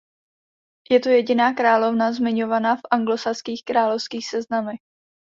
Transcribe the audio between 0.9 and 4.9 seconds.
to jediná královna zmiňovaná v anglosaských královských seznamech.